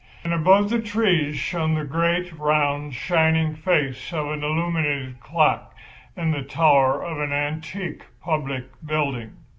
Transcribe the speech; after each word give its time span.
And 0.23 0.33
above 0.33 0.71
the 0.71 0.81
trees 0.81 1.35
shone 1.35 1.75
the 1.75 1.85
great, 1.85 2.31
round, 2.33 2.95
shining 2.95 3.53
face 3.53 4.11
of 4.11 4.31
an 4.31 4.43
illuminated 4.43 5.19
clock 5.19 5.75
in 6.17 6.31
the 6.31 6.41
tower 6.41 7.03
of 7.05 7.19
an 7.19 7.31
antique 7.31 8.05
public 8.19 8.63
building. 8.83 9.33